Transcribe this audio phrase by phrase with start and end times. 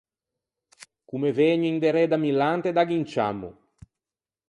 [1.09, 3.49] Comme vëgno inderê da Milan te daggo un ciammo.